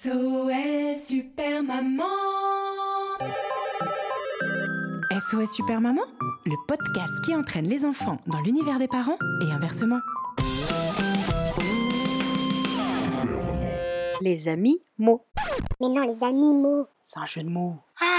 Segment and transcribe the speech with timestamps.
[0.00, 2.04] SOS Super Maman
[5.10, 6.02] SOS Super Maman,
[6.46, 9.98] le podcast qui entraîne les enfants dans l'univers des parents et inversement.
[14.20, 15.24] Les amis mots.
[15.80, 16.86] Mais non, les animaux.
[17.08, 17.78] C'est un jeu de mots.
[18.00, 18.17] Les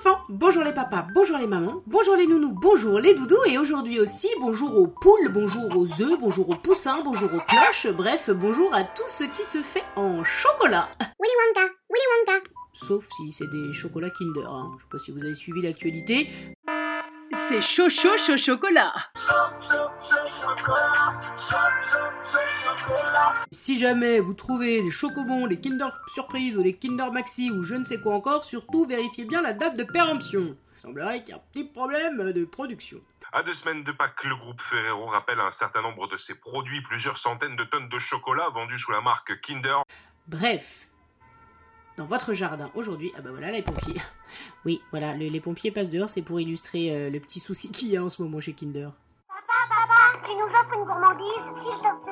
[0.00, 4.00] enfants, bonjour les papas, bonjour les mamans, bonjour les nounous, bonjour les doudous et aujourd'hui
[4.00, 8.74] aussi bonjour aux poules, bonjour aux œufs, bonjour aux poussins, bonjour aux cloches, bref bonjour
[8.74, 10.88] à tout ce qui se fait en chocolat.
[11.00, 12.44] Willy Wonka, Willy Wonka.
[12.72, 14.70] Sauf si c'est des chocolats Kinder, hein.
[14.78, 16.30] je sais pas si vous avez suivi l'actualité.
[17.32, 18.94] C'est chaud chaud chaud chocolat
[23.50, 27.74] Si jamais vous trouvez des chocobons, des Kinder Surprise ou des Kinder Maxi ou je
[27.74, 30.56] ne sais quoi encore, surtout vérifiez bien la date de péremption.
[30.78, 32.98] Il semblerait qu'il y a un petit problème de production.
[33.32, 36.80] À deux semaines de Pâques, le groupe Ferrero rappelle un certain nombre de ses produits,
[36.82, 39.82] plusieurs centaines de tonnes de chocolat vendus sous la marque Kinder.
[40.26, 40.88] Bref,
[41.96, 44.00] dans votre jardin aujourd'hui, ah bah voilà les pompiers.
[44.64, 47.88] Oui, voilà, le- les pompiers passent dehors, c'est pour illustrer euh, le petit souci qu'il
[47.88, 48.90] y a en ce moment chez Kinder.
[49.26, 52.09] Papa, papa, tu nous offres une gourmandise, s'il te plaît.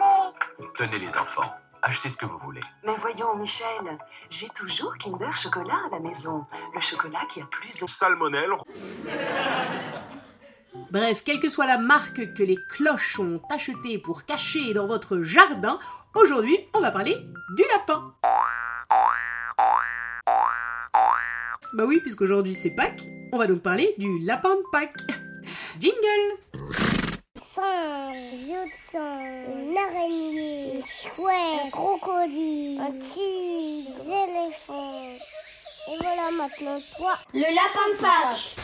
[0.76, 2.60] Tenez les enfants, achetez ce que vous voulez.
[2.84, 3.98] Mais voyons, Michel,
[4.30, 6.46] j'ai toujours Kinder Chocolat à la maison.
[6.74, 7.86] Le chocolat qui a plus de...
[7.86, 8.50] Salmonelle,
[10.90, 15.20] Bref, quelle que soit la marque que les cloches ont achetée pour cacher dans votre
[15.22, 15.78] jardin,
[16.14, 17.16] aujourd'hui on va parler
[17.56, 18.14] du lapin.
[21.74, 24.94] Bah oui, puisqu'aujourd'hui c'est Pâques, on va donc parler du lapin de Pâques.
[25.80, 26.38] Jingle
[27.36, 28.14] Singe,
[28.46, 35.02] jeu de singe, une araignée, un chouette, un crocodile, un tigre, des éléphants.
[35.88, 37.14] Et voilà maintenant toi.
[37.34, 38.56] Le lapin de Pâques.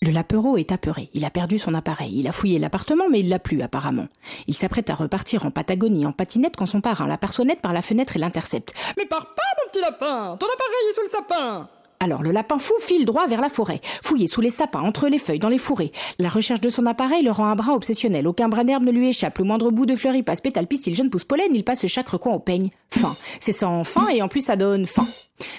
[0.00, 1.10] Le lapero est apeuré.
[1.12, 2.12] Il a perdu son appareil.
[2.14, 4.06] Il a fouillé l'appartement, mais il l'a plus, apparemment.
[4.46, 7.82] Il s'apprête à repartir en Patagonie en patinette quand son parrain l'aperçoit net par la
[7.82, 8.72] fenêtre et l'intercepte.
[8.96, 11.68] Mais pars pas, mon petit lapin Ton appareil est sous le sapin
[12.00, 15.18] alors le lapin fou file droit vers la forêt, fouillé sous les sapins, entre les
[15.18, 15.92] feuilles, dans les fourrés.
[16.18, 18.26] La recherche de son appareil le rend un brin obsessionnel.
[18.26, 19.38] Aucun brin d'herbe ne lui échappe.
[19.38, 22.08] Le moindre bout de fleur y passe, pétale, pistil, jeune pousse pollen, il passe chaque
[22.08, 22.70] recoin au peigne.
[22.90, 23.14] Fin.
[23.40, 25.06] C'est sans fin et en plus ça donne faim.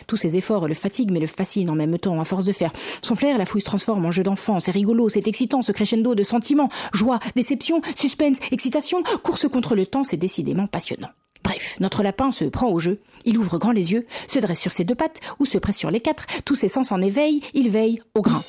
[0.08, 2.72] Tous ses efforts le fatiguent mais le fascinent en même temps, à force de faire.
[3.02, 4.60] Son flair, la fouille se transforme en jeu d'enfant.
[4.60, 6.70] C'est rigolo, c'est excitant, ce crescendo de sentiments.
[6.94, 11.10] Joie, déception, suspense, excitation, course contre le temps, c'est décidément passionnant.
[11.50, 13.00] Bref, notre lapin se prend au jeu.
[13.26, 15.90] Il ouvre grand les yeux, se dresse sur ses deux pattes ou se presse sur
[15.92, 16.26] les quatre.
[16.46, 18.42] Tous ses sens en éveil, il veille au grain.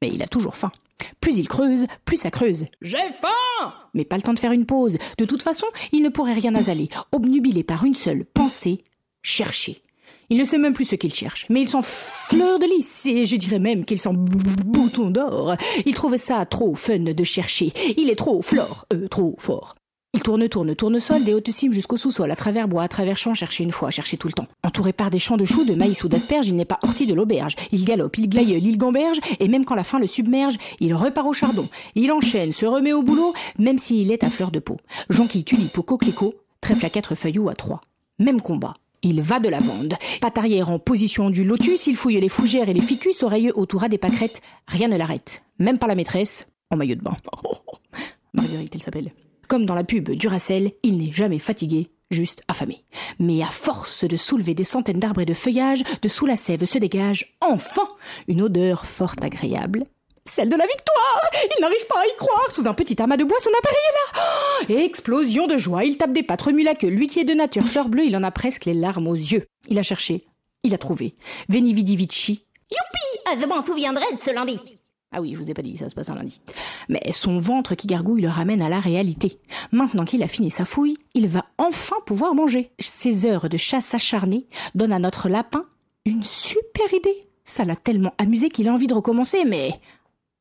[0.00, 0.72] Mais il a toujours faim.
[1.20, 2.64] Plus il creuse, plus ça creuse.
[2.80, 4.96] J'ai faim Mais pas le temps de faire une pause.
[5.18, 8.78] De toute façon, il ne pourrait rien asaler, obnubilé par une seule pensée,
[9.22, 9.82] chercher.
[10.30, 13.24] Il ne sait même plus ce qu'il cherche, mais il sent fleur de lys, et
[13.24, 15.56] je dirais même qu'il sent b- bouton d'or.
[15.86, 17.72] Il trouve ça trop fun de chercher.
[17.96, 19.74] Il est trop flore, euh, trop fort.
[20.18, 23.16] Il tourne, tourne, tourne sol, des hautes cimes jusqu'au sous-sol, à travers bois, à travers
[23.16, 24.48] champs, chercher une fois, chercher tout le temps.
[24.64, 27.14] Entouré par des champs de choux, de maïs ou d'asperges, il n'est pas orti de
[27.14, 27.54] l'auberge.
[27.70, 31.28] Il galope, il glaïeule, il gamberge, et même quand la faim le submerge, il repart
[31.28, 31.68] au chardon.
[31.94, 34.76] Il enchaîne, se remet au boulot, même s'il est à fleur de peau.
[35.08, 37.80] Jonquille, tulipe ou coquelicot, trèfle à quatre feuilles ou à trois.
[38.18, 38.74] Même combat.
[39.02, 39.94] Il va de la bande.
[40.20, 43.84] Patte arrière en position du lotus, il fouille les fougères et les ficus, oreilleux autour
[43.84, 44.42] à des pâquerettes.
[44.66, 45.44] Rien ne l'arrête.
[45.60, 47.16] Même pas la maîtresse, en maillot de bain.
[48.34, 49.12] Marguerite, elle s'appelle.
[49.48, 52.84] Comme dans la pub Duracell, il n'est jamais fatigué, juste affamé.
[53.18, 56.66] Mais à force de soulever des centaines d'arbres et de feuillages, de sous la sève
[56.66, 57.88] se dégage, enfin,
[58.28, 59.84] une odeur fort agréable.
[60.30, 63.24] Celle de la victoire Il n'arrive pas à y croire Sous un petit amas de
[63.24, 64.22] bois, son appareil est là
[64.68, 66.88] Oh Explosion de joie Il tape des pattes, remue la queue.
[66.88, 69.46] Lui qui est de nature fleur bleue, il en a presque les larmes aux yeux.
[69.68, 70.26] Il a cherché.
[70.64, 71.14] Il a trouvé.
[71.48, 72.44] Veni vidi vici.
[72.70, 74.77] Youpi Je m'en souviendrai de ce lundi
[75.10, 76.40] ah oui, je vous ai pas dit, ça se passe un lundi.
[76.90, 79.38] Mais son ventre qui gargouille le ramène à la réalité.
[79.72, 82.72] Maintenant qu'il a fini sa fouille, il va enfin pouvoir manger.
[82.78, 85.64] Ses heures de chasse acharnée donnent à notre lapin
[86.04, 87.16] une super idée.
[87.44, 89.72] Ça l'a tellement amusé qu'il a envie de recommencer, mais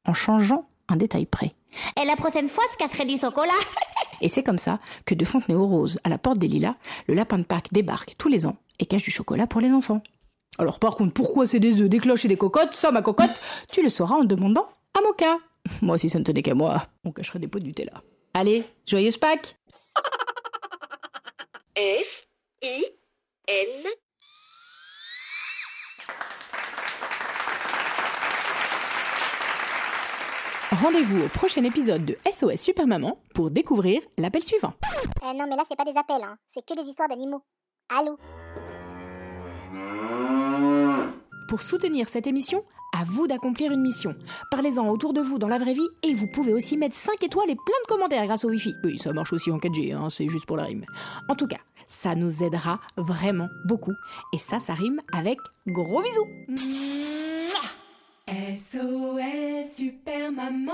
[0.05, 1.53] en changeant un détail près.
[2.01, 3.51] Et la prochaine fois, ce serait du chocolat.
[4.21, 6.75] Et c'est comme ça que de Fontenay-aux-Roses à la porte des Lilas,
[7.07, 10.01] le lapin de Pâques débarque tous les ans et cache du chocolat pour les enfants.
[10.57, 12.73] Alors par contre, pourquoi c'est des œufs, des cloches et des cocottes?
[12.73, 14.67] Ça, ma cocotte, tu le sauras en demandant
[14.97, 15.37] à Moka.
[15.81, 18.01] Moi, si ça ne tenait qu'à moi, on cacherait des pots de Nutella.
[18.33, 19.55] Allez, joyeuse Pâques
[21.77, 22.27] F
[22.63, 22.85] I
[23.47, 23.85] N
[30.71, 34.73] Rendez-vous au prochain épisode de SOS Super Maman pour découvrir l'appel suivant.
[35.23, 36.37] Euh, non, mais là, c'est pas des appels, hein.
[36.49, 37.41] c'est que des histoires d'animaux.
[37.89, 38.17] Allô?
[41.47, 44.15] Pour soutenir cette émission, à vous d'accomplir une mission.
[44.51, 47.49] Parlez-en autour de vous dans la vraie vie et vous pouvez aussi mettre 5 étoiles
[47.49, 48.75] et plein de commentaires grâce au Wi-Fi.
[48.83, 50.83] Oui, ça marche aussi en 4G, hein, c'est juste pour la rime.
[51.29, 53.93] En tout cas, ça nous aidera vraiment beaucoup.
[54.33, 56.27] Et ça, ça rime avec gros bisous.
[58.27, 60.73] SOS Super Maman